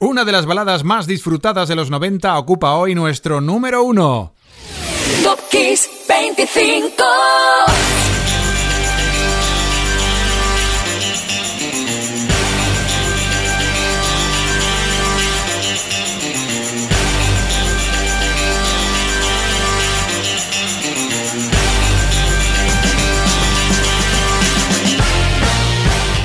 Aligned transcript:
Una 0.00 0.24
de 0.24 0.30
las 0.30 0.46
baladas 0.46 0.84
más 0.84 1.08
disfrutadas 1.08 1.68
de 1.68 1.74
los 1.74 1.90
90 1.90 2.38
ocupa 2.38 2.74
hoy 2.76 2.94
nuestro 2.94 3.40
número 3.40 3.82
uno. 3.82 4.32
Top 5.24 5.40
25. 6.08 7.04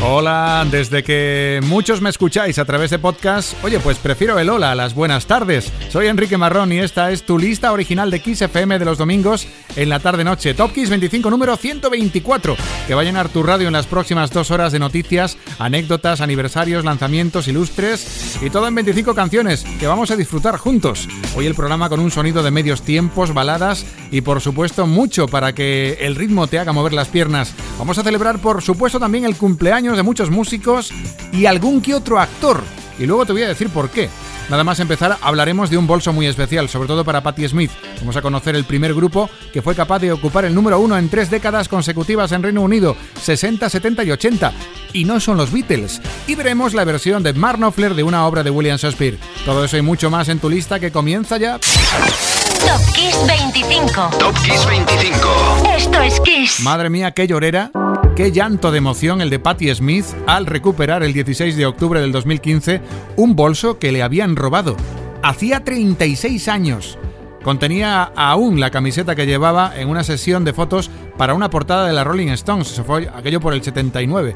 Hola, 0.06 0.68
desde 0.70 1.02
que 1.02 1.62
muchos 1.64 2.02
me 2.02 2.10
escucháis 2.10 2.60
a 2.60 2.66
través 2.66 2.92
de 2.92 3.00
podcast, 3.00 3.54
oye, 3.64 3.80
pues 3.80 3.98
prefiero 3.98 4.38
el 4.38 4.50
hola, 4.50 4.76
las 4.76 4.94
buenas 4.94 5.28
tardes. 5.28 5.72
Soy 5.88 6.08
Enrique 6.08 6.38
Marrón 6.38 6.74
y 6.74 6.80
esta 6.80 7.10
es 7.12 7.26
tu 7.26 7.40
lista 7.40 7.72
original 7.72 8.12
de 8.12 8.20
Kiss 8.20 8.42
FM 8.42 8.80
de 8.80 8.86
los 8.86 8.98
domingos 8.98 9.48
en 9.78 9.88
la 9.88 10.02
tarde-noche. 10.02 10.56
Top 10.56 10.74
Kiss 10.74 10.90
25 10.90 11.30
número 11.30 11.56
124, 11.56 12.58
que 12.86 12.94
va 12.94 13.02
a 13.02 13.06
llenar 13.06 13.30
tu 13.30 13.44
radio 13.44 13.68
en 13.68 13.74
las 13.74 13.88
próximas 13.88 14.30
dos 14.32 14.52
horas 14.52 14.74
de 14.74 14.80
noticias, 14.80 15.38
anécdotas, 15.58 16.20
aniversarios, 16.20 16.84
lanzamientos 16.84 17.48
ilustres 17.48 18.40
y 18.42 18.50
todo 18.50 18.68
en 18.68 18.76
25 18.76 19.16
canciones 19.16 19.64
que 19.80 19.88
vamos 19.88 20.12
a 20.12 20.18
disfrutar 20.18 20.58
juntos. 20.58 21.08
Hoy 21.38 21.46
el 21.46 21.56
programa 21.56 21.88
con 21.88 22.02
un 22.02 22.12
sonido 22.12 22.44
de 22.44 22.52
medios 22.52 22.82
tiempos, 22.82 23.34
baladas 23.34 23.86
y 24.12 24.20
por 24.20 24.42
supuesto 24.42 24.86
mucho 24.86 25.30
para 25.30 25.56
que 25.56 25.98
el 26.02 26.18
ritmo 26.18 26.48
te 26.48 26.60
haga 26.60 26.74
mover 26.74 26.92
las 26.92 27.08
piernas. 27.08 27.54
Vamos 27.80 27.98
a 27.98 28.04
celebrar 28.04 28.40
por 28.40 28.62
supuesto 28.62 29.00
también 29.00 29.24
el 29.24 29.38
cumpleaños 29.38 29.93
de 29.98 30.04
muchos 30.04 30.30
músicos 30.30 30.92
y 31.32 31.46
algún 31.46 31.82
que 31.82 31.96
otro 31.96 32.20
actor. 32.20 32.62
Y 33.00 33.06
luego 33.06 33.26
te 33.26 33.34
voy 33.34 33.44
a 33.44 33.48
decir 33.48 33.70
por 33.70 33.90
qué. 33.90 34.10
Nada 34.50 34.64
más 34.64 34.80
empezar, 34.80 35.18
hablaremos 35.22 35.70
de 35.70 35.78
un 35.78 35.88
bolso 35.88 36.12
muy 36.12 36.28
especial, 36.28 36.68
sobre 36.68 36.88
todo 36.88 37.06
para 37.06 37.24
Patti 37.24 37.48
Smith. 37.48 37.72
Vamos 38.00 38.16
a 38.18 38.22
conocer 38.22 38.56
el 38.56 38.66
primer 38.66 38.94
grupo 38.94 39.30
que 39.54 39.62
fue 39.62 39.74
capaz 39.74 40.00
de 40.00 40.12
ocupar 40.12 40.46
el 40.46 40.54
número 40.54 40.80
uno 40.80 40.98
en 40.98 41.10
tres 41.10 41.30
décadas 41.30 41.70
consecutivas 41.70 42.32
en 42.34 42.44
Reino 42.44 42.62
Unido, 42.62 42.96
60, 43.22 43.70
70 43.70 44.04
y 44.04 44.12
80. 44.12 44.54
Y 44.94 45.06
no 45.06 45.20
son 45.20 45.38
los 45.38 45.52
Beatles. 45.52 46.02
Y 46.28 46.36
veremos 46.36 46.74
la 46.74 46.84
versión 46.84 47.24
de 47.24 47.34
Mark 47.34 47.58
Knopfler 47.58 47.96
de 47.96 48.04
una 48.04 48.28
obra 48.28 48.44
de 48.44 48.50
William 48.50 48.78
Shakespeare. 48.78 49.18
Todo 49.46 49.64
eso 49.64 49.78
y 49.78 49.82
mucho 49.82 50.10
más 50.10 50.30
en 50.30 50.40
tu 50.40 50.50
lista 50.50 50.80
que 50.80 50.92
comienza 50.92 51.38
ya. 51.38 51.58
Top 51.58 52.94
Kiss 52.94 53.18
25. 53.26 54.10
Top 54.20 54.36
Kiss 54.44 54.66
25. 54.68 55.30
Esto 55.76 56.02
es 56.02 56.20
Kiss. 56.20 56.60
Madre 56.60 56.90
mía, 56.90 57.12
qué 57.12 57.28
llorera 57.28 57.72
Qué 58.16 58.32
llanto 58.32 58.72
de 58.72 58.78
emoción 58.78 59.22
el 59.22 59.32
de 59.32 59.40
Patti 59.40 59.74
Smith 59.74 60.06
al 60.28 60.46
recuperar 60.46 61.02
el 61.02 61.14
16 61.14 61.58
de 61.58 61.66
octubre 61.66 62.00
del 62.00 62.12
2015 62.12 62.80
un 63.16 63.36
bolso 63.36 63.80
que 63.80 63.92
le 63.92 64.04
habían 64.04 64.36
robado. 64.36 64.78
Hacía 65.24 65.64
36 65.64 66.48
años. 66.48 67.00
Contenía 67.44 68.04
aún 68.16 68.60
la 68.60 68.70
camiseta 68.70 69.16
que 69.16 69.26
llevaba 69.26 69.74
en 69.76 69.90
una 69.90 70.04
sesión 70.04 70.46
de 70.46 70.54
fotos 70.54 70.92
para 71.18 71.34
una 71.34 71.50
portada 71.50 71.88
de 71.88 71.94
la 71.94 72.04
Rolling 72.04 72.28
Stones, 72.30 72.68
se 72.68 72.84
fue 72.84 73.10
aquello 73.14 73.40
por 73.40 73.54
el 73.56 73.64
79. 73.64 74.36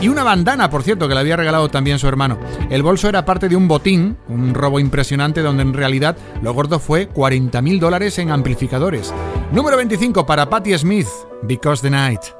Y 0.00 0.08
una 0.08 0.24
bandana, 0.24 0.70
por 0.70 0.82
cierto, 0.82 1.06
que 1.06 1.12
le 1.12 1.20
había 1.20 1.36
regalado 1.36 1.68
también 1.68 1.98
su 1.98 2.08
hermano. 2.08 2.38
El 2.70 2.82
bolso 2.82 3.06
era 3.06 3.26
parte 3.26 3.50
de 3.50 3.56
un 3.56 3.68
botín, 3.68 4.16
un 4.28 4.54
robo 4.54 4.80
impresionante 4.80 5.42
donde 5.42 5.62
en 5.62 5.74
realidad 5.74 6.16
lo 6.40 6.54
gordo 6.54 6.78
fue 6.78 7.06
40 7.08 7.60
mil 7.60 7.78
dólares 7.78 8.18
en 8.18 8.30
amplificadores. 8.30 9.12
Número 9.52 9.76
25 9.76 10.24
para 10.24 10.48
Patti 10.48 10.76
Smith, 10.78 11.08
Because 11.42 11.82
the 11.82 11.90
Night. 11.90 12.39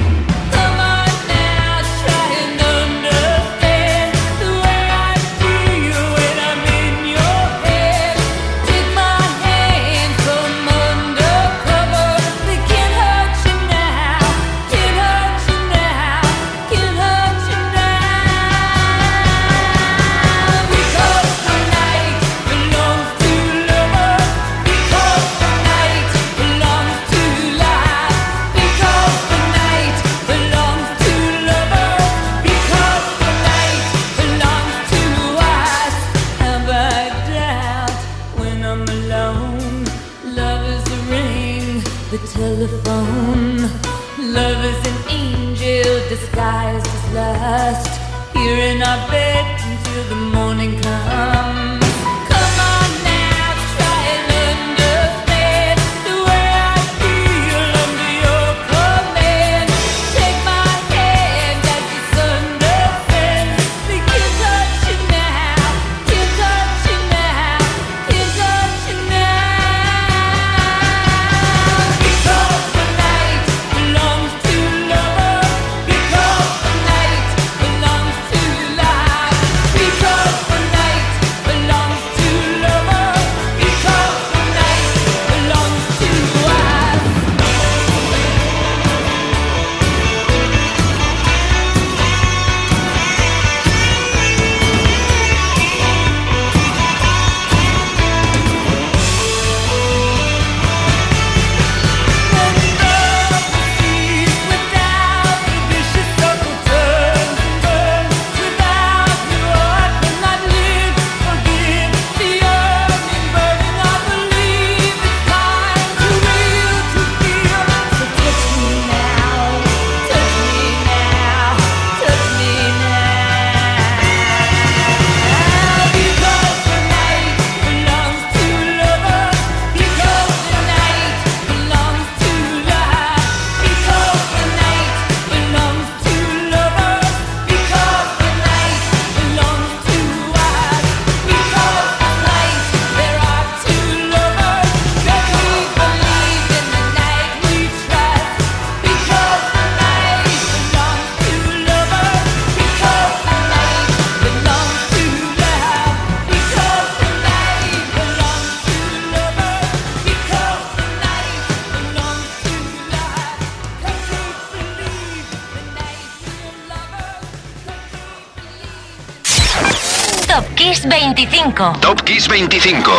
25. 171.61 171.79
Top 171.79 172.01
Kiss 172.01 172.27
25. 172.27 172.91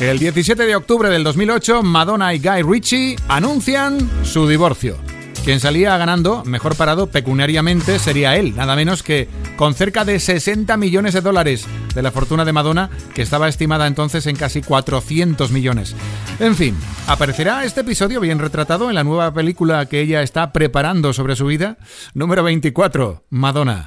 El 0.00 0.18
17 0.18 0.66
de 0.66 0.76
octubre 0.76 1.08
del 1.08 1.24
2008, 1.24 1.82
Madonna 1.82 2.34
y 2.34 2.38
Guy 2.38 2.62
Ritchie 2.62 3.16
anuncian 3.28 4.10
su 4.22 4.46
divorcio. 4.46 4.98
Quien 5.42 5.58
salía 5.58 5.96
ganando, 5.96 6.44
mejor 6.44 6.76
parado 6.76 7.06
pecuniariamente, 7.06 7.98
sería 7.98 8.36
él, 8.36 8.54
nada 8.54 8.76
menos 8.76 9.02
que 9.02 9.28
con 9.56 9.72
cerca 9.74 10.04
de 10.04 10.20
60 10.20 10.76
millones 10.76 11.14
de 11.14 11.22
dólares 11.22 11.66
de 11.94 12.02
la 12.02 12.10
fortuna 12.10 12.44
de 12.44 12.52
Madonna, 12.52 12.90
que 13.14 13.22
estaba 13.22 13.48
estimada 13.48 13.86
entonces 13.86 14.26
en 14.26 14.36
casi 14.36 14.60
400 14.60 15.50
millones. 15.52 15.94
En 16.38 16.54
fin, 16.54 16.76
¿aparecerá 17.06 17.64
este 17.64 17.80
episodio 17.80 18.20
bien 18.20 18.40
retratado 18.40 18.90
en 18.90 18.94
la 18.94 19.04
nueva 19.04 19.32
película 19.32 19.86
que 19.86 20.00
ella 20.02 20.20
está 20.20 20.52
preparando 20.52 21.14
sobre 21.14 21.36
su 21.36 21.46
vida? 21.46 21.78
Número 22.12 22.42
24, 22.42 23.24
Madonna. 23.30 23.86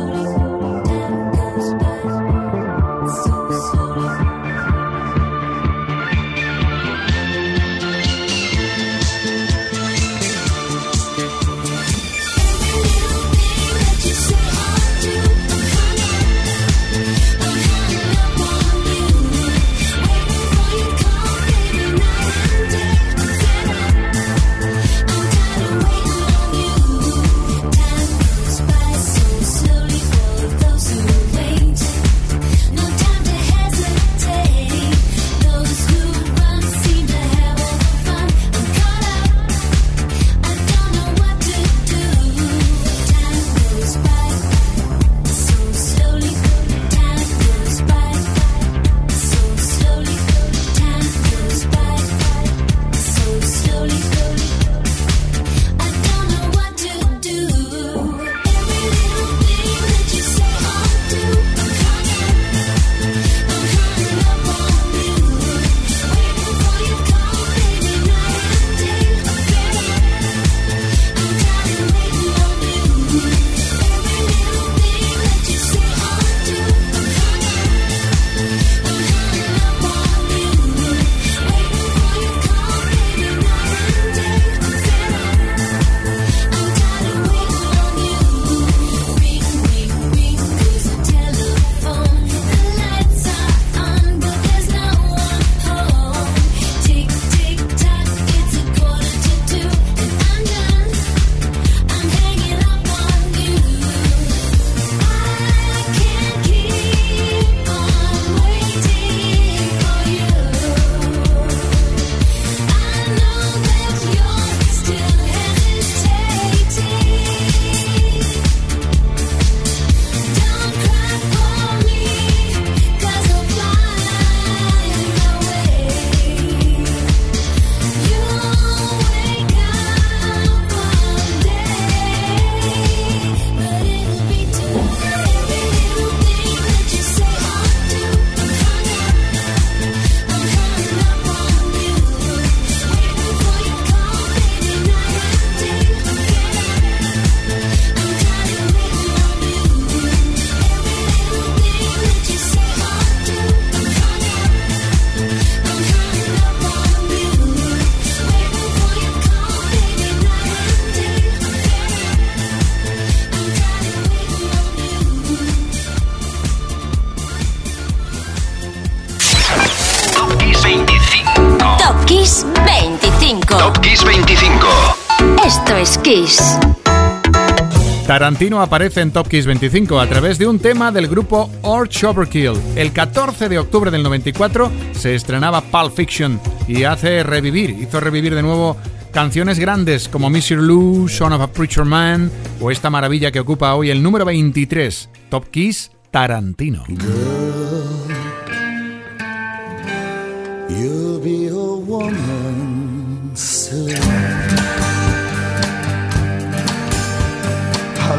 Tarantino 178.05 178.61
aparece 178.61 179.01
en 179.01 179.09
Top 179.09 179.27
Kiss 179.27 179.47
25 179.47 179.99
a 179.99 180.05
través 180.05 180.37
de 180.37 180.45
un 180.45 180.59
tema 180.59 180.91
del 180.91 181.07
grupo 181.07 181.49
Arch 181.63 182.03
Overkill. 182.03 182.53
El 182.75 182.91
14 182.91 183.49
de 183.49 183.57
octubre 183.57 183.89
del 183.89 184.03
94 184.03 184.71
se 184.91 185.15
estrenaba 185.15 185.61
Pulp 185.61 185.95
Fiction 185.95 186.39
y 186.67 186.83
hace 186.83 187.23
revivir, 187.23 187.71
hizo 187.71 187.99
revivir 187.99 188.35
de 188.35 188.43
nuevo 188.43 188.77
canciones 189.11 189.57
grandes 189.57 190.07
como 190.07 190.29
Mr. 190.29 190.57
Lou, 190.57 191.09
Son 191.09 191.33
of 191.33 191.41
a 191.41 191.47
Preacher 191.47 191.85
Man 191.85 192.29
o 192.59 192.69
esta 192.69 192.91
maravilla 192.91 193.31
que 193.31 193.39
ocupa 193.39 193.73
hoy 193.73 193.89
el 193.89 194.03
número 194.03 194.25
23, 194.25 195.09
Top 195.29 195.49
Kiss 195.49 195.89
Tarantino. 196.11 196.83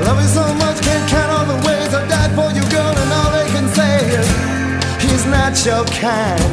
Love 0.05 0.21
you 0.21 0.29
so 0.29 0.45
much, 0.61 0.76
can't 0.83 1.09
count 1.09 1.31
all 1.33 1.47
the 1.47 1.57
ways 1.67 1.95
I 1.95 2.07
died 2.07 2.33
for 2.37 2.52
you, 2.52 2.61
girl, 2.69 2.93
and 2.93 3.12
all 3.17 3.31
they 3.33 3.49
can 3.49 3.67
say 3.73 4.05
is 4.21 4.29
he's 5.00 5.25
not 5.25 5.57
your 5.64 5.85
kind. 5.87 6.52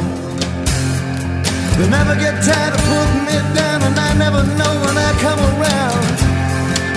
They 1.76 1.88
never 1.90 2.16
get 2.16 2.42
tired 2.42 2.72
of 2.72 2.80
putting 2.88 3.24
me 3.28 3.36
down, 3.54 3.82
and 3.82 3.96
I 3.98 4.14
never 4.16 4.42
know 4.56 4.72
when 4.80 4.96
I 4.96 5.12
come 5.20 5.40
around 5.52 6.00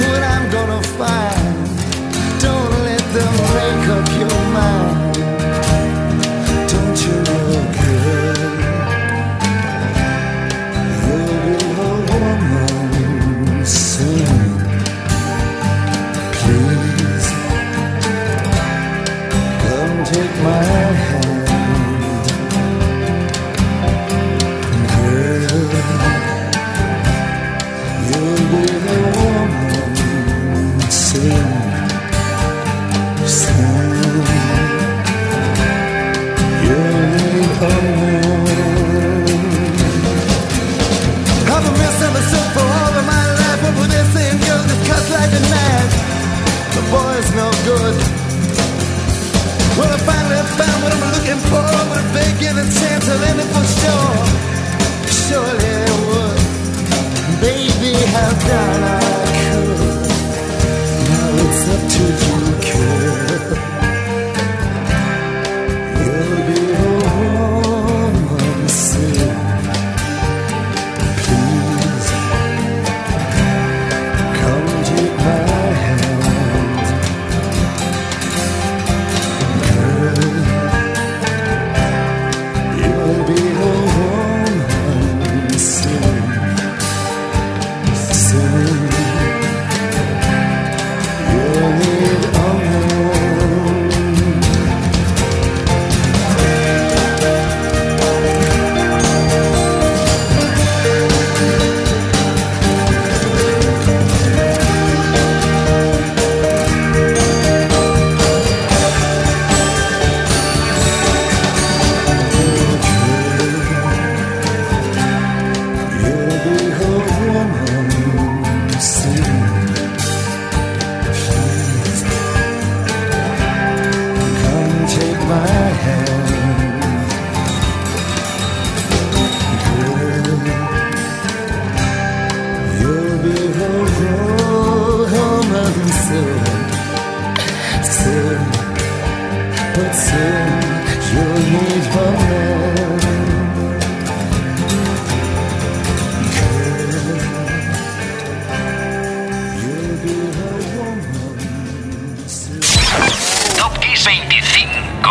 what 0.08 0.24
I'm 0.24 0.46
gonna 0.56 0.82
find. 1.00 1.68
Don't 2.40 2.72
let 2.88 3.04
them 3.12 3.34
make 3.60 3.86
up 3.98 4.08
your 4.22 4.40
mind. 4.56 5.16
Don't 6.72 6.98
you 7.06 7.16
know, 7.28 7.43
take 20.14 20.36
my 20.44 20.64
hand. 21.06 21.48
Girl, 24.94 25.62
you'll 28.10 28.44
be 28.52 28.64
the 28.86 28.98
woman. 29.18 29.72
Sing, 31.06 31.50
sing. 33.26 33.86
You'll 36.66 37.02
need 37.16 37.52
a 37.62 37.76
woman. 38.00 38.60
I've 41.54 41.64
been 41.66 41.76
missing 41.82 42.14
myself 42.18 42.48
for 42.56 42.68
all 42.78 42.94
of 43.00 43.06
my 43.14 43.24
life. 43.42 43.62
This 43.94 44.10
girl 44.48 44.62
that 44.70 44.82
cuts 44.88 45.08
like 45.18 45.34
a 45.40 45.44
knife, 45.52 45.94
the 46.76 46.82
no 47.36 47.48
good. 47.66 48.13
Found 50.58 50.84
what 50.84 50.94
I'm 50.94 51.06
looking 51.16 51.42
for, 51.50 51.66
but 51.90 52.06
a 52.58 52.66
chance, 52.80 53.10
I'll 53.10 53.20
it 53.40 53.50
for 53.54 53.66
sure. 53.80 54.26
Surely 55.10 55.72
it 55.88 55.98
would. 56.08 56.40
Baby, 57.42 57.94
how 58.14 58.30
done 58.48 58.84
I 58.84 59.03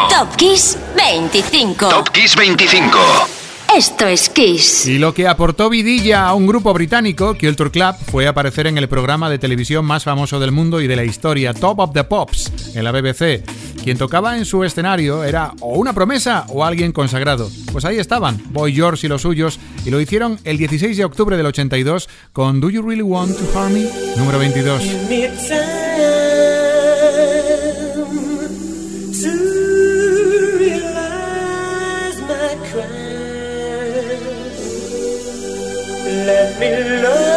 Top 0.09 0.37
Kiss 0.37 0.79
25. 0.97 1.89
Top 1.89 2.09
Kiss 2.11 2.35
25. 2.37 2.99
Esto 3.77 4.07
es 4.07 4.29
Kiss. 4.29 4.87
Y 4.87 4.99
lo 4.99 5.15
que 5.15 5.27
aportó 5.27 5.71
vidilla 5.71 6.27
a 6.27 6.35
un 6.35 6.47
grupo 6.47 6.73
británico, 6.75 7.37
Culture 7.39 7.71
Club, 7.71 7.95
fue 8.11 8.27
aparecer 8.27 8.67
en 8.67 8.77
el 8.79 8.89
programa 8.89 9.31
de 9.31 9.39
televisión 9.39 9.85
más 9.85 10.05
famoso 10.05 10.39
del 10.39 10.53
mundo 10.53 10.81
y 10.81 10.87
de 10.87 10.97
la 10.97 11.05
historia, 11.05 11.55
Top 11.55 11.79
of 11.79 11.93
the 11.93 12.05
Pops, 12.05 12.53
en 12.75 12.85
la 12.85 12.93
BBC. 12.93 13.45
Quien 13.83 13.97
tocaba 13.99 14.37
en 14.37 14.45
su 14.45 14.63
escenario 14.65 15.25
era 15.25 15.53
o 15.61 15.79
una 15.79 15.93
promesa 15.93 16.45
o 16.49 16.65
alguien 16.65 16.93
consagrado. 16.93 17.51
Pues 17.73 17.85
ahí 17.85 17.99
estaban, 17.99 18.43
Boy 18.51 18.75
George 18.75 19.07
y 19.07 19.09
los 19.09 19.23
suyos, 19.23 19.59
y 19.85 19.91
lo 19.91 20.01
hicieron 20.01 20.39
el 20.45 20.59
16 20.59 20.97
de 20.97 21.05
octubre 21.05 21.37
del 21.37 21.47
82 21.47 22.09
con 22.33 22.61
Do 22.61 22.71
You 22.71 22.83
Really 22.83 23.03
Want 23.03 23.37
to 23.37 23.59
Harm 23.59 23.73
Me, 23.73 23.89
número 24.17 24.39
22. 24.39 24.83
Me 36.63 37.03
love 37.03 37.32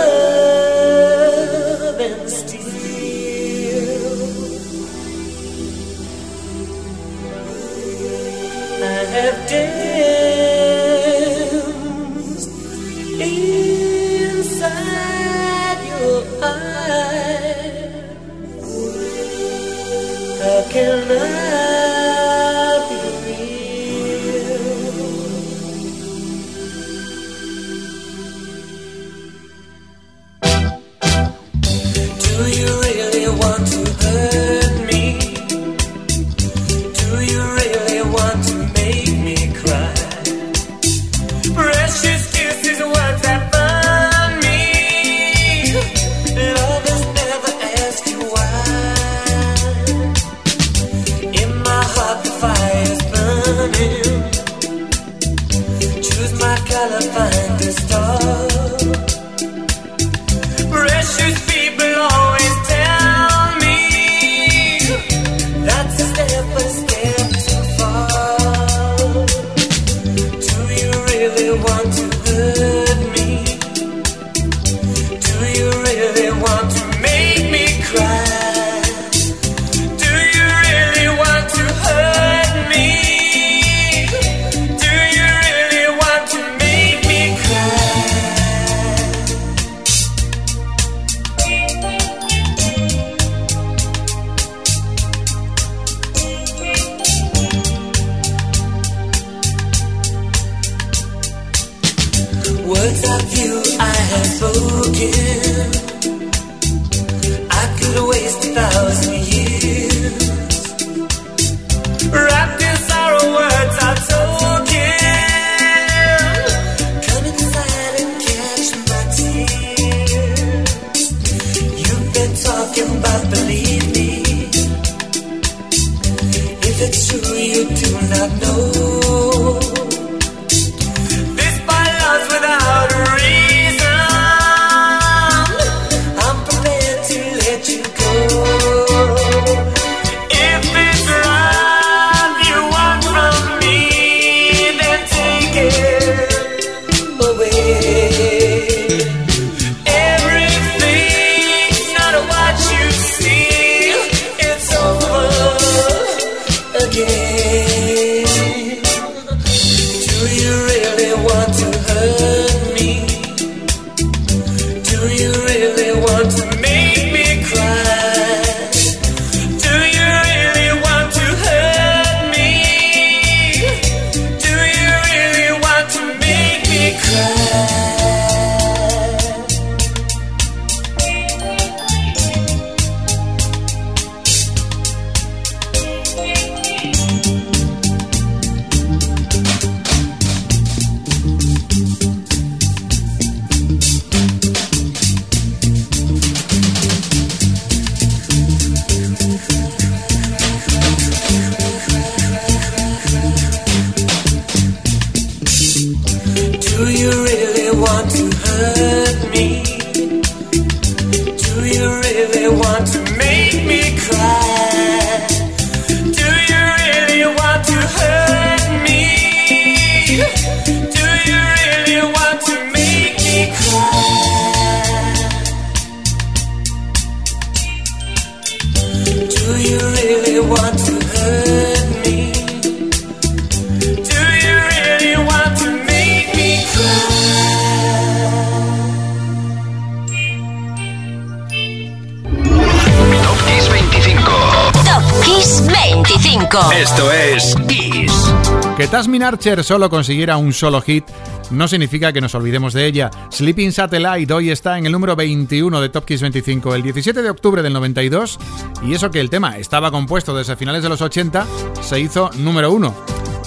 Tasmin 249.15 249.27
Archer 249.27 249.63
solo 249.63 249.89
consiguiera 249.89 250.35
un 250.35 250.51
solo 250.51 250.81
hit 250.81 251.05
no 251.49 251.69
significa 251.69 252.11
que 252.11 252.19
nos 252.19 252.35
olvidemos 252.35 252.73
de 252.73 252.85
ella. 252.85 253.09
Sleeping 253.31 253.71
Satellite 253.71 254.33
hoy 254.33 254.49
está 254.49 254.77
en 254.77 254.85
el 254.87 254.91
número 254.91 255.15
21 255.15 255.79
de 255.79 255.87
Top 255.87 256.03
Kiss 256.03 256.21
25, 256.21 256.75
el 256.75 256.83
17 256.83 257.21
de 257.21 257.29
octubre 257.29 257.63
del 257.63 257.71
92, 257.71 258.37
y 258.83 258.93
eso 258.93 259.09
que 259.11 259.21
el 259.21 259.29
tema 259.29 259.57
estaba 259.57 259.89
compuesto 259.89 260.35
desde 260.35 260.57
finales 260.57 260.83
de 260.83 260.89
los 260.89 261.01
80, 261.01 261.47
se 261.81 261.97
hizo 261.97 262.29
número 262.39 262.73
1. 262.73 262.93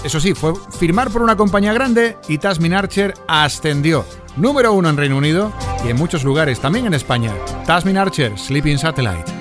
Eso 0.05 0.19
sí, 0.21 0.33
fue 0.33 0.55
firmar 0.79 1.11
por 1.11 1.21
una 1.21 1.37
compañía 1.37 1.75
grande 1.75 2.17
y 2.29 2.39
Tasmin 2.39 2.73
Archer 2.73 3.13
ascendió. 3.29 4.07
Número 4.39 4.73
1 4.73 4.89
en 4.89 4.97
Reino 4.97 5.19
Unido 5.19 5.53
y 5.85 5.91
en 5.91 5.99
muchos 5.99 6.25
lugares, 6.25 6.61
también 6.61 6.87
en 6.87 6.95
España. 6.95 7.35
Tasmin 7.67 7.99
Archer, 7.99 8.39
Sleeping 8.39 8.79
Satellite. 8.79 9.38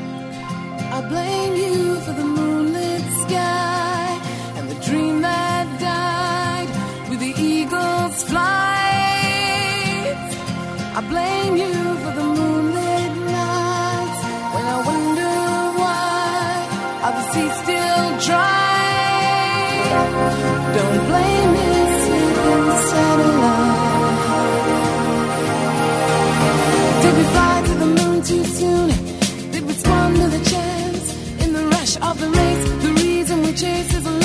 I 10.97 11.01
blame 11.01 11.55
you 11.57 11.73
for 12.01 12.11
the 12.19 12.23
moonlit 12.23 13.13
nights 13.37 14.21
when 14.53 14.65
I 14.65 14.77
wonder 14.89 15.35
why 15.77 16.47
are 17.05 17.13
the 17.17 17.25
seas 17.31 17.55
still 17.61 18.05
dry. 18.25 18.57
Don't 20.75 21.01
blame 21.09 21.49
me, 21.55 21.69
sleeping 22.03 22.65
satellite. 22.89 23.85
Did 27.03 27.13
we 27.19 27.23
fly 27.35 27.55
to 27.67 27.73
the 27.83 27.89
moon 27.99 28.17
too 28.23 28.43
soon? 28.57 28.87
Did 29.51 29.63
we 29.67 29.73
squander 29.73 30.27
the 30.29 30.43
chance 30.49 31.43
in 31.43 31.53
the 31.53 31.65
rush 31.75 31.95
of 31.97 32.19
the 32.19 32.29
race? 32.39 32.63
The 32.85 32.93
reason 33.03 33.43
we 33.43 33.53
chase 33.53 33.93
is 33.93 34.16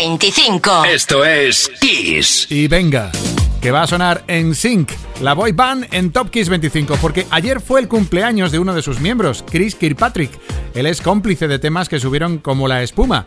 25. 0.00 0.86
Esto 0.86 1.26
es 1.26 1.70
Kiss. 1.78 2.46
Y 2.50 2.68
venga, 2.68 3.12
que 3.60 3.70
va 3.70 3.82
a 3.82 3.86
sonar 3.86 4.24
en 4.28 4.54
Sync, 4.54 4.92
la 5.20 5.34
boy 5.34 5.52
band 5.52 5.88
en 5.92 6.10
Top 6.10 6.30
Kiss 6.30 6.48
25, 6.48 6.96
porque 7.02 7.26
ayer 7.30 7.60
fue 7.60 7.80
el 7.80 7.88
cumpleaños 7.88 8.50
de 8.50 8.58
uno 8.58 8.72
de 8.72 8.80
sus 8.80 8.98
miembros, 8.98 9.44
Chris 9.46 9.74
Kirkpatrick. 9.74 10.30
Él 10.74 10.86
es 10.86 11.02
cómplice 11.02 11.48
de 11.48 11.58
temas 11.58 11.90
que 11.90 12.00
subieron 12.00 12.38
como 12.38 12.66
la 12.66 12.82
espuma 12.82 13.26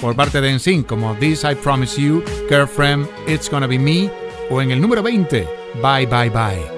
por 0.00 0.16
parte 0.16 0.40
de 0.40 0.52
NSYNC, 0.54 0.86
como 0.88 1.14
This 1.14 1.44
I 1.44 1.54
Promise 1.54 2.02
You, 2.02 2.24
Girlfriend, 2.48 3.06
It's 3.28 3.48
Gonna 3.48 3.68
Be 3.68 3.78
Me, 3.78 4.10
o 4.50 4.60
en 4.60 4.72
el 4.72 4.80
número 4.80 5.04
20, 5.04 5.46
Bye 5.80 6.06
Bye 6.06 6.30
Bye. 6.30 6.77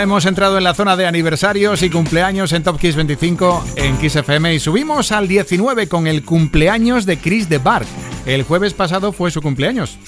Hemos 0.00 0.24
entrado 0.24 0.56
en 0.56 0.64
la 0.64 0.72
zona 0.72 0.96
de 0.96 1.06
aniversarios 1.06 1.82
y 1.82 1.90
cumpleaños 1.90 2.54
en 2.54 2.62
Top 2.62 2.80
Kiss 2.80 2.96
25 2.96 3.64
en 3.76 3.98
Kiss 3.98 4.16
FM 4.16 4.54
y 4.54 4.58
subimos 4.58 5.12
al 5.12 5.28
19 5.28 5.88
con 5.88 6.06
el 6.06 6.24
cumpleaños 6.24 7.04
de 7.04 7.18
Chris 7.18 7.50
de 7.50 7.58
Bark. 7.58 7.86
El 8.24 8.44
jueves 8.44 8.72
pasado 8.72 9.12
fue 9.12 9.30
su 9.30 9.42
cumpleaños. 9.42 9.98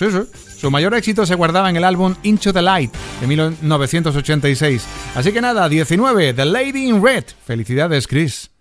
Su 0.56 0.70
mayor 0.70 0.94
éxito 0.94 1.26
se 1.26 1.34
guardaba 1.34 1.68
en 1.68 1.76
el 1.76 1.84
álbum 1.84 2.14
Into 2.22 2.54
the 2.54 2.62
Light 2.62 2.90
de 3.20 3.26
1986. 3.26 4.82
Así 5.14 5.30
que 5.30 5.42
nada, 5.42 5.68
19, 5.68 6.32
The 6.32 6.44
Lady 6.46 6.88
in 6.88 7.04
Red. 7.04 7.24
Felicidades, 7.44 8.06
Chris. 8.06 8.51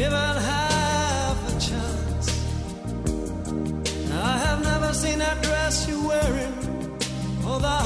given 0.00 0.36
half 0.52 1.38
a 1.50 1.60
chance. 1.68 2.28
I 4.10 4.32
have 4.46 4.60
never 4.64 4.94
seen 4.94 5.18
that 5.18 5.42
dress 5.42 5.86
you're 5.88 6.08
wearing 6.08 6.54
or 7.44 7.56
oh, 7.56 7.58
the 7.58 7.76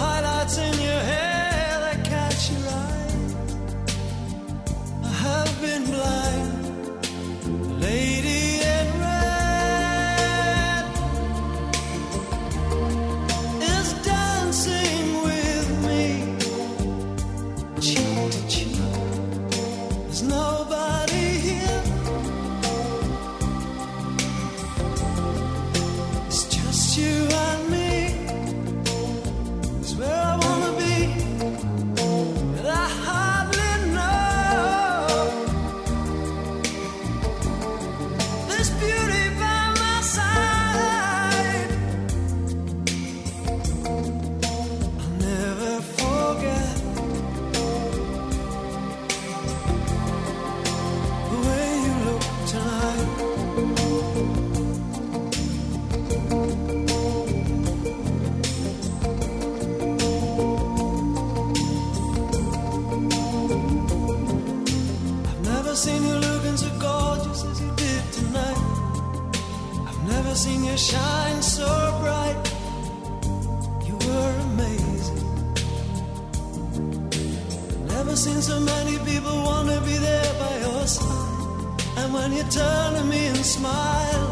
when 82.15 82.33
you 82.33 82.45
turn 82.45 82.95
to 82.95 83.05
me 83.05 83.27
and 83.27 83.45
smile, 83.45 84.29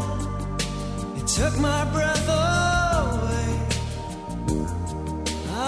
it 1.17 1.27
took 1.27 1.53
my 1.59 1.83
breath 1.95 2.27
away. 2.27 3.49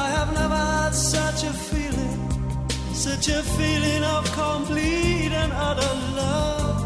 I 0.01 0.05
have 0.17 0.29
never 0.33 0.61
had 0.77 0.93
such 0.95 1.43
a 1.43 1.53
feeling, 1.69 2.19
such 2.93 3.27
a 3.27 3.41
feeling 3.57 4.03
of 4.15 4.23
complete 4.31 5.33
and 5.41 5.51
utter 5.67 5.93
love 6.21 6.79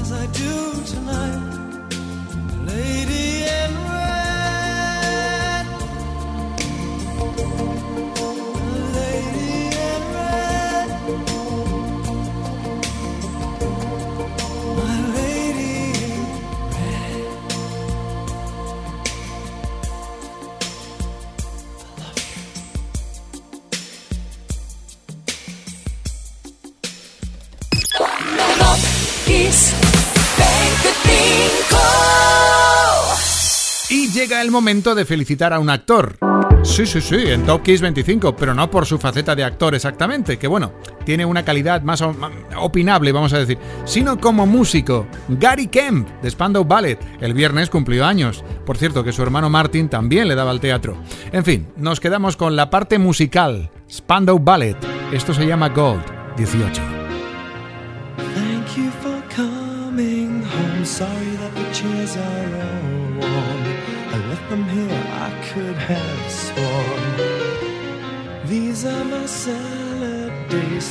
as 0.00 0.12
I 0.12 0.24
do 0.42 0.54
tonight. 0.92 1.42
Lady 2.72 3.28
llega 34.18 34.42
el 34.42 34.50
momento 34.50 34.96
de 34.96 35.04
felicitar 35.04 35.52
a 35.52 35.60
un 35.60 35.70
actor. 35.70 36.18
Sí, 36.64 36.86
sí, 36.86 37.00
sí, 37.00 37.14
en 37.28 37.46
Top 37.46 37.62
Kiss 37.62 37.80
25, 37.80 38.34
pero 38.34 38.52
no 38.52 38.68
por 38.68 38.84
su 38.84 38.98
faceta 38.98 39.36
de 39.36 39.44
actor 39.44 39.76
exactamente, 39.76 40.40
que 40.40 40.48
bueno, 40.48 40.72
tiene 41.04 41.24
una 41.24 41.44
calidad 41.44 41.82
más 41.82 42.02
opinable, 42.56 43.12
vamos 43.12 43.32
a 43.32 43.38
decir, 43.38 43.58
sino 43.84 44.18
como 44.18 44.44
músico. 44.44 45.06
Gary 45.28 45.68
Kemp, 45.68 46.08
de 46.20 46.30
Spandau 46.30 46.64
Ballet, 46.64 46.98
el 47.20 47.32
viernes 47.32 47.70
cumplió 47.70 48.04
años. 48.04 48.42
Por 48.66 48.76
cierto, 48.76 49.04
que 49.04 49.12
su 49.12 49.22
hermano 49.22 49.50
Martin 49.50 49.88
también 49.88 50.26
le 50.26 50.34
daba 50.34 50.50
al 50.50 50.60
teatro. 50.60 50.96
En 51.30 51.44
fin, 51.44 51.68
nos 51.76 52.00
quedamos 52.00 52.36
con 52.36 52.56
la 52.56 52.70
parte 52.70 52.98
musical. 52.98 53.70
Spandau 53.88 54.40
Ballet. 54.40 54.76
Esto 55.12 55.32
se 55.32 55.46
llama 55.46 55.68
Gold 55.68 56.02
18. 56.36 56.97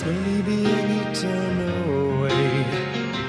Slowly 0.08 0.42
being 0.42 0.90
eaten 1.00 1.56
away. 1.90 2.66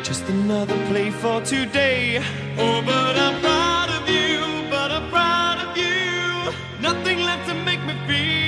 Just 0.02 0.24
another 0.28 0.78
play 0.88 1.10
for 1.10 1.40
today. 1.40 2.22
Oh, 2.58 2.82
but 2.90 3.14
I'm 3.24 3.36
proud 3.40 3.88
of 3.98 4.08
you, 4.08 4.38
but 4.70 4.90
I'm 4.96 5.08
proud 5.10 5.58
of 5.66 5.76
you. 5.76 6.52
Nothing 6.80 7.18
left 7.28 7.48
to 7.48 7.54
make 7.68 7.82
me 7.88 7.94
feel 8.06 8.47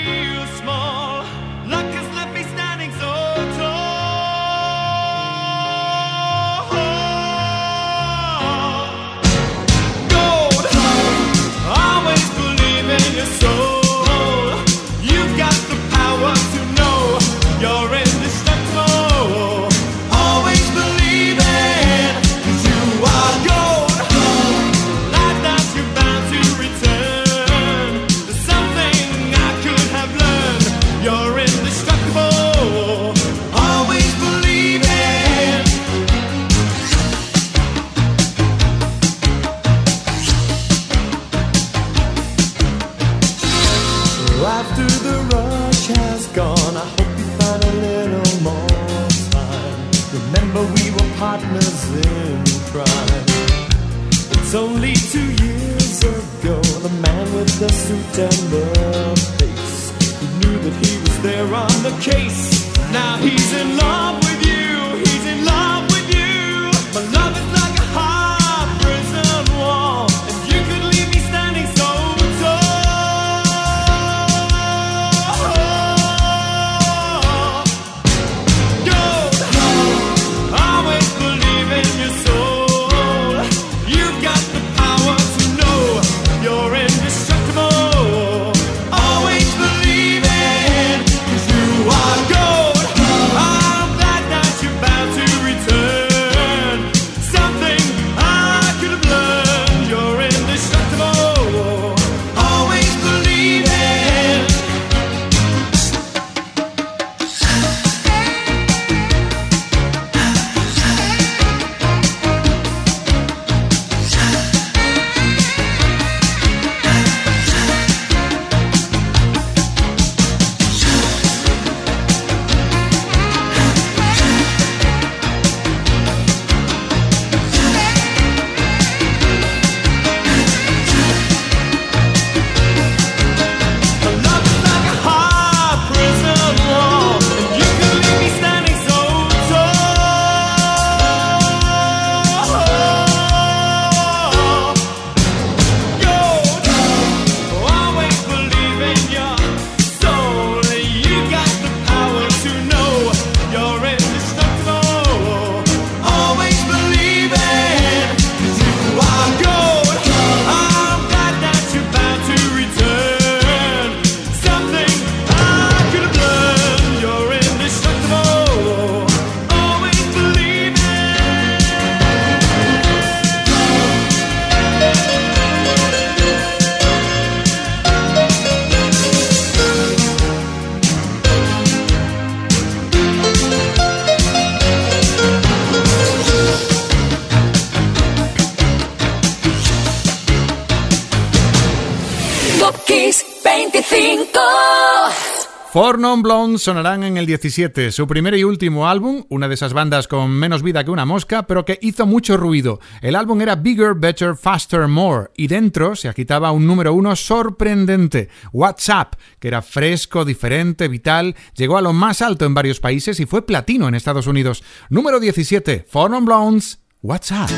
Non 196.01 196.25
Blondes 196.25 196.65
sonarán 196.65 197.05
en 197.05 197.19
el 197.21 197.27
17, 197.27 197.93
su 197.93 198.07
primer 198.07 198.35
y 198.35 198.45
último 198.45 198.89
álbum, 198.89 199.25
una 199.29 199.49
de 199.49 199.55
esas 199.55 199.75
bandas 199.75 200.09
con 200.09 200.31
menos 200.31 200.63
vida 200.63 200.83
que 200.83 200.91
una 200.91 201.05
mosca, 201.05 201.47
pero 201.47 201.67
que 201.67 201.79
hizo 201.83 202.07
mucho 202.07 202.39
ruido. 202.39 202.81
El 203.03 203.15
álbum 203.15 203.41
era 203.43 203.57
Bigger, 203.57 203.95
Better, 203.95 204.35
Faster, 204.35 204.89
More, 204.89 205.29
y 205.37 205.47
dentro 205.47 205.95
se 205.95 206.09
agitaba 206.09 206.53
un 206.53 206.67
número 206.67 206.95
uno 206.95 207.15
sorprendente, 207.15 208.31
WhatsApp, 208.53 209.17
que 209.39 209.49
era 209.49 209.61
fresco, 209.61 210.25
diferente, 210.25 210.89
vital, 210.89 211.37
llegó 211.55 211.77
a 211.77 211.83
lo 211.83 211.93
más 211.93 212.23
alto 212.23 212.47
en 212.47 212.55
varios 212.55 212.81
países 212.81 213.21
y 213.21 213.27
fue 213.27 213.45
platino 213.45 213.87
en 213.87 213.95
Estados 213.95 214.27
Unidos. 214.27 214.65
Número 214.89 215.21
17, 215.21 215.85
Four 215.87 216.13
Non 216.13 216.25
Blondes, 216.25 216.81
WhatsApp. 217.03 217.51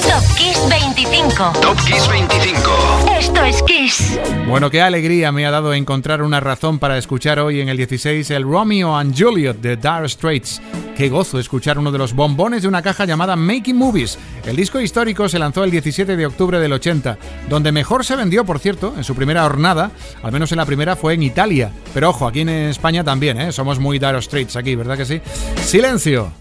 Top 0.07 0.23
Kiss 0.37 0.59
25. 0.69 1.61
Top 1.61 1.77
Kiss 1.85 2.07
25. 2.07 3.17
Esto 3.17 3.43
es 3.43 3.63
Kiss. 3.63 4.19
Bueno, 4.47 4.69
qué 4.69 4.81
alegría 4.81 5.31
me 5.31 5.47
ha 5.47 5.51
dado 5.51 5.73
encontrar 5.73 6.21
una 6.21 6.39
razón 6.39 6.77
para 6.77 6.97
escuchar 6.97 7.39
hoy 7.39 7.59
en 7.59 7.69
el 7.69 7.77
16 7.77 8.29
el 8.29 8.43
Romeo 8.43 8.95
and 8.95 9.17
Juliet 9.17 9.55
de 9.55 9.77
Dire 9.77 10.07
Straits. 10.07 10.61
Qué 10.95 11.09
gozo 11.09 11.39
escuchar 11.39 11.77
uno 11.77 11.91
de 11.91 11.97
los 11.97 12.13
bombones 12.13 12.61
de 12.61 12.69
una 12.69 12.81
caja 12.81 13.03
llamada 13.03 13.35
Making 13.35 13.75
Movies. 13.75 14.17
El 14.45 14.55
disco 14.55 14.79
histórico 14.79 15.27
se 15.27 15.37
lanzó 15.37 15.65
el 15.65 15.71
17 15.71 16.15
de 16.15 16.25
octubre 16.25 16.57
del 16.57 16.71
80, 16.71 17.17
donde 17.49 17.73
mejor 17.73 18.05
se 18.05 18.15
vendió, 18.15 18.45
por 18.45 18.59
cierto, 18.59 18.93
en 18.95 19.03
su 19.03 19.13
primera 19.13 19.43
jornada, 19.43 19.91
al 20.23 20.31
menos 20.31 20.53
en 20.53 20.57
la 20.57 20.65
primera 20.65 20.95
fue 20.95 21.15
en 21.15 21.23
Italia. 21.23 21.73
Pero 21.93 22.11
ojo, 22.11 22.25
aquí 22.25 22.41
en 22.41 22.49
España 22.49 23.03
también, 23.03 23.41
¿eh? 23.41 23.51
Somos 23.51 23.77
muy 23.77 23.99
Dire 23.99 24.21
Straits 24.21 24.55
aquí, 24.55 24.75
¿verdad 24.75 24.95
que 24.95 25.05
sí? 25.05 25.21
Silencio. 25.61 26.31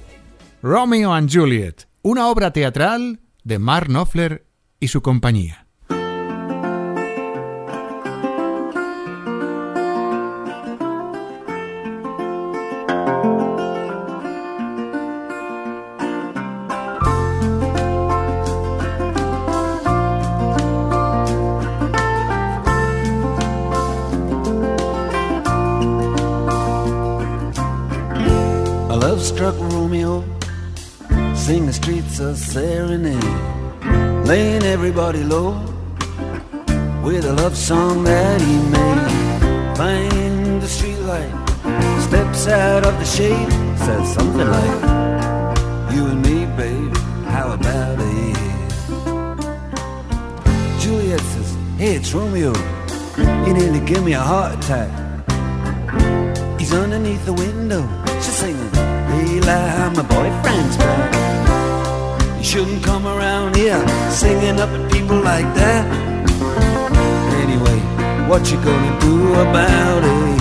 Romeo 0.62 1.12
and 1.12 1.32
Juliet, 1.32 1.88
una 2.02 2.28
obra 2.28 2.52
teatral 2.52 3.18
de 3.42 3.58
Mark 3.58 3.88
Knopfler 3.88 4.46
y 4.78 4.86
su 4.86 5.02
compañía. 5.02 5.63
With 37.04 37.26
a 37.26 37.32
love 37.34 37.56
song 37.56 38.02
that 38.04 38.40
he 38.40 38.56
made. 38.72 39.76
Find 39.76 40.62
the 40.62 40.66
streetlight, 40.66 41.32
steps 42.00 42.46
out 42.46 42.86
of 42.86 42.98
the 42.98 43.04
shade, 43.04 43.52
says 43.78 44.14
something 44.14 44.48
like, 44.48 44.80
You 45.92 46.06
and 46.06 46.22
me, 46.22 46.46
babe, 46.56 46.96
how 47.26 47.52
about 47.52 47.98
it? 48.00 48.36
Juliet 50.80 51.20
says, 51.20 51.56
Hey, 51.76 51.96
it's 51.96 52.14
Romeo. 52.14 52.54
You 53.18 53.52
nearly 53.52 53.80
give 53.80 54.02
me 54.02 54.14
a 54.14 54.20
heart 54.20 54.58
attack. 54.58 54.90
He's 56.58 56.72
underneath 56.72 57.24
the 57.26 57.34
window. 57.34 57.86
She's 58.16 58.36
singing, 58.42 58.70
Eli, 58.74 59.88
my 59.90 60.02
boyfriend's 60.02 60.76
back. 60.78 62.38
You 62.38 62.44
shouldn't 62.44 62.82
come 62.82 63.06
around 63.06 63.56
here 63.56 63.78
singing 64.10 64.58
up 64.58 64.70
at 64.70 64.90
people 64.90 65.20
like 65.20 65.54
that. 65.54 66.03
What 68.26 68.50
you 68.50 68.56
gonna 68.56 69.00
do 69.00 69.34
about 69.34 70.02
it? 70.02 70.34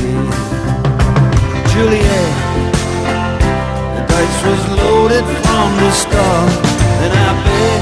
Juliet, 1.72 2.34
the 3.96 4.02
dice 4.08 4.40
was 4.48 4.62
loaded 4.80 5.26
from 5.44 5.68
the 5.82 5.92
start, 5.92 6.52
and 7.04 7.14
I 7.14 7.30
bet. 7.44 7.82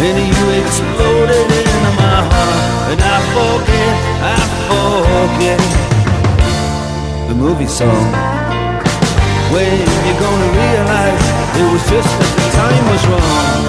Then 0.00 0.16
you 0.16 0.42
exploded 0.62 1.46
into 1.60 1.90
my 2.02 2.18
heart, 2.32 2.90
and 2.90 3.00
I 3.00 3.18
forget, 3.36 3.94
I 4.32 4.38
forget 4.68 5.60
the 7.28 7.34
movie 7.34 7.68
song. 7.68 8.06
When 9.52 9.76
you 10.06 10.14
gonna 10.24 10.50
realize 10.62 11.24
it 11.60 11.66
was 11.70 11.84
just 11.92 12.10
that 12.18 12.32
the 12.38 12.46
time 12.58 12.84
was 12.92 13.02
wrong, 13.12 13.62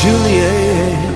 Juliet? 0.00 1.15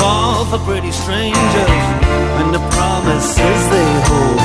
Fall 0.00 0.48
for 0.48 0.58
pretty 0.64 0.90
strangers, 0.90 1.84
and 2.40 2.48
the 2.56 2.62
promises 2.72 3.60
they 3.68 3.90
hold. 4.08 4.40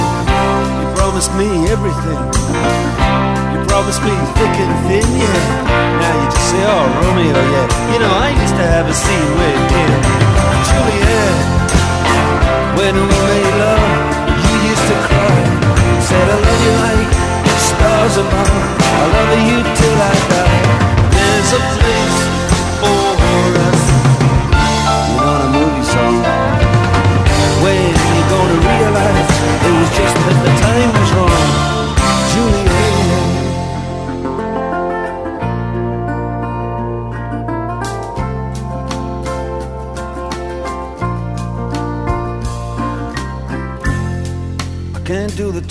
You 0.83 0.87
promised 0.99 1.31
me 1.39 1.47
everything. 1.71 2.19
You 3.55 3.59
promised 3.71 4.03
me 4.03 4.11
thick 4.35 4.51
and 4.51 4.73
thin, 4.83 5.07
yeah. 5.15 5.95
Now 6.03 6.13
you 6.19 6.27
just 6.27 6.47
say, 6.51 6.59
oh, 6.59 6.83
Romeo, 6.99 7.39
yeah. 7.39 7.67
You 7.95 7.99
know, 8.03 8.11
I 8.11 8.35
used 8.35 8.55
to 8.59 8.65
have 8.67 8.85
a 8.91 8.93
scene 8.93 9.31
with 9.39 9.71
him. 9.71 9.91
Juliet, 10.67 11.39
when 12.75 12.95
we 12.99 13.15
made 13.15 13.55
love, 13.63 13.87
you 14.27 14.55
used 14.75 14.85
to 14.91 14.97
cry. 15.07 15.39
Said, 16.03 16.27
I 16.35 16.37
love 16.45 16.61
you 16.67 16.75
like 16.83 17.11
stars 17.63 18.15
above. 18.19 18.75
I 18.83 19.05
love 19.15 19.31
you 19.47 19.59
till 19.63 19.99
I 20.03 20.15
die. 20.35 20.63
There's 21.15 21.51
a 21.55 21.61
place 21.79 22.44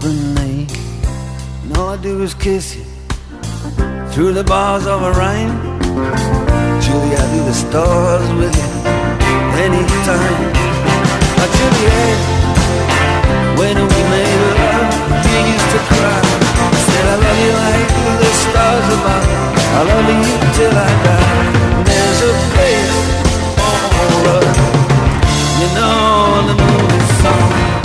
company. 0.00 0.66
And 1.62 1.76
all 1.76 1.90
I 1.90 1.96
do 1.96 2.22
is 2.22 2.34
kiss 2.34 2.76
you 2.76 2.84
through 4.12 4.32
the 4.32 4.44
bars 4.44 4.86
of 4.86 5.02
a 5.02 5.12
rhyme. 5.12 5.80
Julie, 6.80 7.16
I 7.16 7.26
do 7.34 7.40
the 7.44 7.52
stars 7.52 8.28
with 8.40 8.54
you 8.56 8.70
anytime. 9.66 10.40
Now, 11.36 11.48
Juliet, 11.56 12.18
when 13.58 13.76
we 13.76 14.00
made 14.14 14.40
love, 14.60 14.92
you 15.28 15.38
used 15.54 15.70
to 15.74 15.80
cry. 15.92 16.20
I 16.64 16.80
Said 16.86 17.06
I 17.06 17.16
love 17.24 17.38
you 17.44 17.52
like 17.64 17.90
the 18.22 18.30
stars 18.44 18.86
above. 18.96 19.26
I 19.76 19.82
love 19.90 20.08
you 20.08 20.34
till 20.56 20.76
I 20.76 20.90
die. 21.04 21.84
There's 21.88 22.20
a 22.28 22.32
place 22.52 22.98
for 24.00 24.20
us. 24.38 24.56
You 25.60 25.68
know 25.76 26.46
the 26.48 26.56
movie 26.62 27.04
song. 27.22 27.79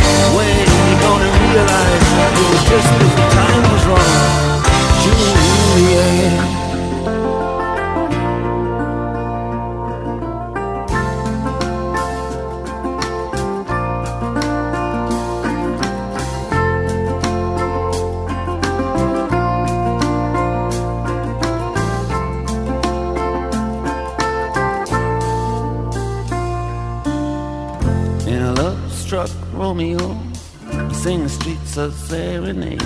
Streets 31.76 31.78
a 31.78 32.08
serenade, 32.08 32.82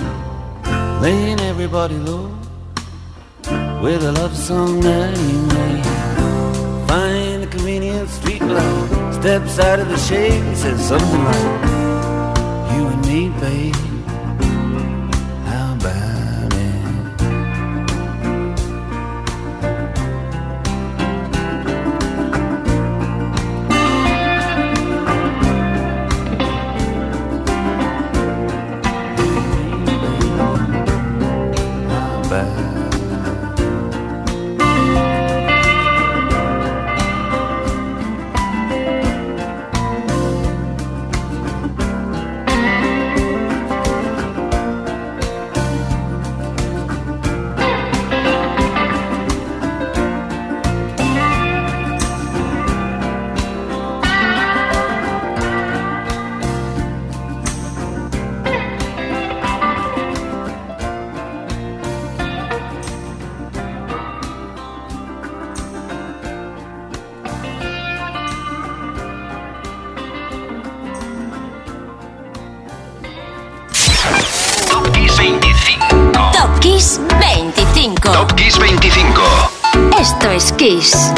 laying 1.00 1.40
everybody 1.40 1.94
low 1.94 2.26
with 3.82 4.02
a 4.04 4.12
love 4.12 4.36
song 4.36 4.80
that 4.80 5.16
he 5.16 5.32
made. 5.54 5.84
Find 6.88 7.44
a 7.44 7.46
convenient 7.46 8.08
street 8.08 8.42
light, 8.42 9.14
steps 9.14 9.58
out 9.58 9.78
of 9.80 9.88
the 9.88 9.98
shade, 9.98 10.42
and 10.42 10.56
says 10.56 10.80
something 10.88 11.24
like, 11.24 11.46
"You 12.74 12.86
and 12.92 13.06
me, 13.06 13.28
babe, 13.40 13.76
Kiss 78.50 78.58
25. 78.58 79.22
Esto 80.00 80.28
es 80.28 80.52
Kiss. 80.54 81.12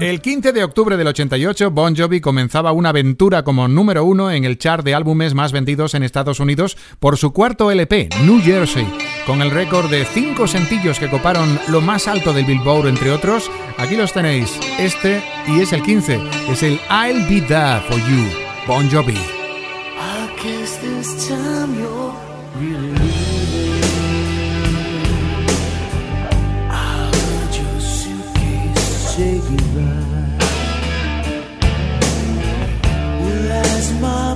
El 0.00 0.20
15 0.20 0.52
de 0.52 0.62
octubre 0.62 0.98
del 0.98 1.06
88, 1.06 1.70
Bon 1.70 1.96
Jovi 1.96 2.20
comenzaba 2.20 2.72
una 2.72 2.90
aventura 2.90 3.42
como 3.42 3.68
número 3.68 4.04
uno 4.04 4.30
en 4.30 4.44
el 4.44 4.58
chart 4.58 4.84
de 4.84 4.94
álbumes 4.94 5.32
más 5.32 5.52
vendidos 5.52 5.94
en 5.94 6.02
Estados 6.02 6.38
Unidos 6.38 6.76
por 6.98 7.16
su 7.16 7.32
cuarto 7.32 7.70
LP, 7.70 8.10
New 8.26 8.42
Jersey, 8.42 8.86
con 9.24 9.40
el 9.40 9.50
récord 9.50 9.90
de 9.90 10.04
cinco 10.04 10.46
sencillos 10.46 10.98
que 10.98 11.08
coparon 11.08 11.58
lo 11.68 11.80
más 11.80 12.06
alto 12.06 12.34
del 12.34 12.44
Billboard, 12.44 12.88
entre 12.88 13.12
otros. 13.12 13.50
Aquí 13.78 13.96
los 13.96 14.12
tenéis, 14.12 14.60
este 14.78 15.22
y 15.46 15.60
es 15.60 15.72
el 15.72 15.82
15, 15.82 16.20
es 16.50 16.62
el 16.62 16.78
I'll 16.90 17.26
Be 17.30 17.40
There 17.40 17.80
For 17.88 17.96
You, 17.96 18.26
Bon 18.66 18.90
Jovi. 18.90 19.14
I 19.16 20.28
guess 20.42 20.78
this 20.82 21.28
time 21.28 21.78
you're 21.78 22.12
really 22.60 23.09
as 33.80 33.92
mine. 33.98 34.29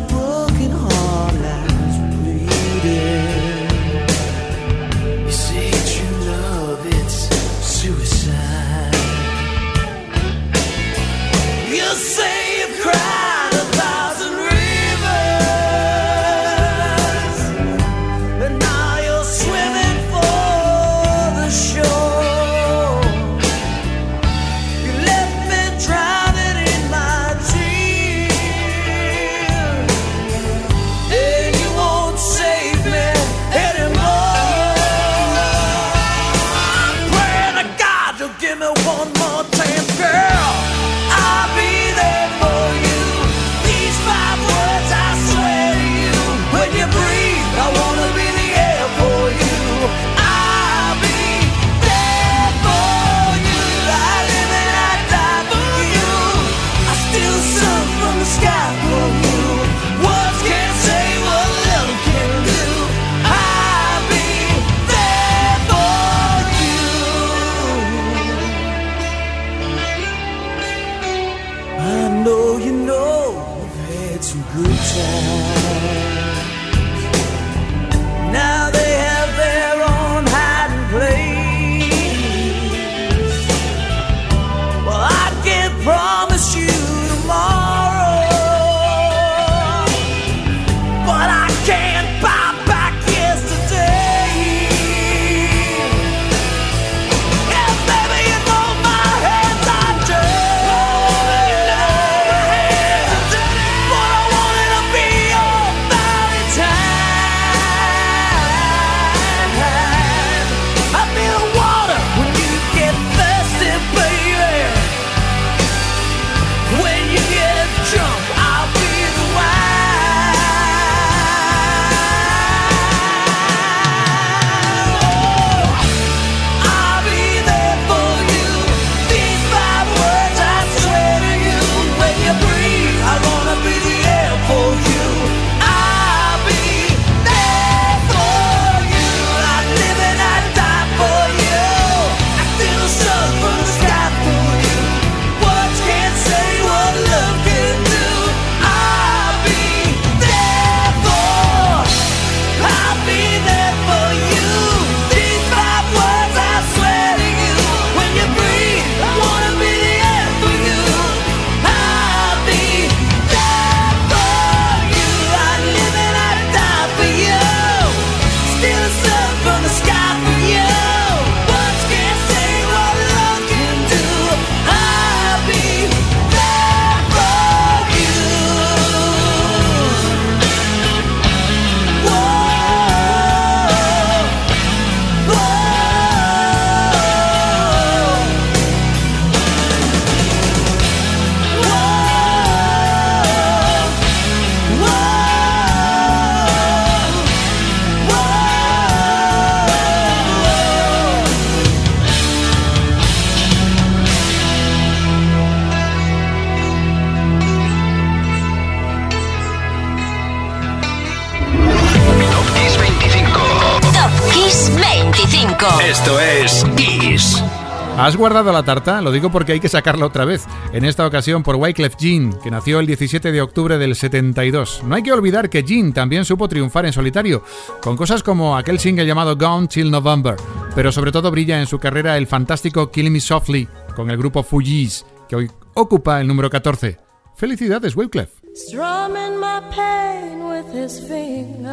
¿Has 218.04 218.16
guardado 218.16 218.52
la 218.52 218.62
tarta? 218.62 219.00
Lo 219.00 219.10
digo 219.12 219.32
porque 219.32 219.52
hay 219.52 219.60
que 219.60 219.70
sacarla 219.70 220.04
otra 220.04 220.26
vez. 220.26 220.44
En 220.74 220.84
esta 220.84 221.06
ocasión 221.06 221.42
por 221.42 221.56
Wyclef 221.56 221.96
Jean, 221.96 222.38
que 222.42 222.50
nació 222.50 222.80
el 222.80 222.86
17 222.86 223.32
de 223.32 223.40
octubre 223.40 223.78
del 223.78 223.96
72. 223.96 224.82
No 224.84 224.94
hay 224.94 225.02
que 225.02 225.10
olvidar 225.10 225.48
que 225.48 225.62
Jean 225.62 225.94
también 225.94 226.26
supo 226.26 226.46
triunfar 226.46 226.84
en 226.84 226.92
solitario, 226.92 227.42
con 227.80 227.96
cosas 227.96 228.22
como 228.22 228.58
aquel 228.58 228.78
single 228.78 229.06
llamado 229.06 229.36
Gone 229.36 229.68
Till 229.68 229.90
November. 229.90 230.36
Pero 230.74 230.92
sobre 230.92 231.12
todo 231.12 231.30
brilla 231.30 231.58
en 231.58 231.66
su 231.66 231.78
carrera 231.78 232.18
el 232.18 232.26
fantástico 232.26 232.90
Kill 232.90 233.10
Me 233.10 233.20
Softly, 233.20 233.66
con 233.96 234.10
el 234.10 234.18
grupo 234.18 234.42
Fugees, 234.42 235.06
que 235.26 235.36
hoy 235.36 235.50
ocupa 235.72 236.20
el 236.20 236.26
número 236.26 236.50
14. 236.50 236.98
¡Felicidades, 237.36 237.96
Wyclef! 237.96 238.44
strumming 238.54 239.40
my 239.40 239.60
pain 239.70 240.44
with 240.44 240.72
his 240.72 241.00
fingers, 241.08 241.64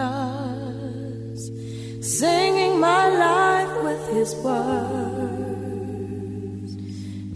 singing 2.02 2.80
my 2.80 3.08
life 3.08 3.84
with 3.84 4.08
his 4.10 4.34
words, 4.44 5.41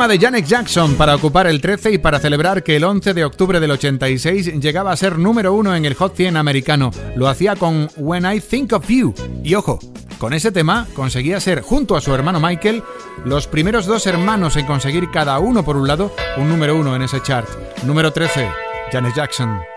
tema 0.00 0.08
de 0.08 0.18
Janet 0.18 0.46
Jackson 0.46 0.94
para 0.94 1.14
ocupar 1.14 1.46
el 1.46 1.60
13 1.60 1.92
y 1.92 1.98
para 1.98 2.18
celebrar 2.18 2.62
que 2.62 2.74
el 2.74 2.84
11 2.84 3.12
de 3.12 3.22
octubre 3.22 3.60
del 3.60 3.72
86 3.72 4.58
llegaba 4.58 4.92
a 4.92 4.96
ser 4.96 5.18
número 5.18 5.52
uno 5.52 5.76
en 5.76 5.84
el 5.84 5.92
Hot 5.92 6.16
100 6.16 6.38
americano. 6.38 6.90
Lo 7.16 7.28
hacía 7.28 7.54
con 7.54 7.86
When 7.98 8.24
I 8.24 8.40
Think 8.40 8.72
of 8.72 8.88
You. 8.88 9.12
Y 9.44 9.54
ojo, 9.56 9.78
con 10.16 10.32
ese 10.32 10.52
tema 10.52 10.86
conseguía 10.94 11.38
ser, 11.38 11.60
junto 11.60 11.96
a 11.96 12.00
su 12.00 12.14
hermano 12.14 12.40
Michael, 12.40 12.82
los 13.26 13.46
primeros 13.46 13.84
dos 13.84 14.06
hermanos 14.06 14.56
en 14.56 14.64
conseguir 14.64 15.10
cada 15.10 15.38
uno 15.38 15.66
por 15.66 15.76
un 15.76 15.86
lado 15.86 16.14
un 16.38 16.48
número 16.48 16.76
uno 16.76 16.96
en 16.96 17.02
ese 17.02 17.20
chart. 17.20 17.46
Número 17.82 18.10
13, 18.10 18.48
Janet 18.90 19.14
Jackson. 19.14 19.69